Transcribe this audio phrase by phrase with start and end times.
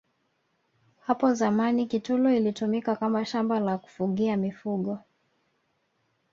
[1.05, 4.99] hapo zamani kitulo ilitumika Kama shamba la kufugia mifugo